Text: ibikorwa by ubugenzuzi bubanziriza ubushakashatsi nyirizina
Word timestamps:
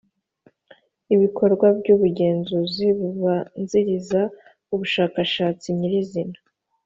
ibikorwa 1.13 1.67
by 1.77 1.87
ubugenzuzi 1.95 2.87
bubanziriza 2.99 4.21
ubushakashatsi 4.73 5.67
nyirizina 5.79 6.37